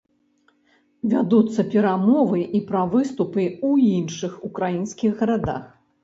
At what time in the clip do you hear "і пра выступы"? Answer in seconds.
2.59-3.43